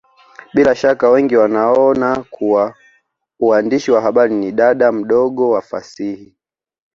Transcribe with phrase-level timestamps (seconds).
[0.53, 2.75] Bila shaka wengi wanaona kuwa
[3.39, 6.35] uandishi wa habari ni dada mdogo wa fasihi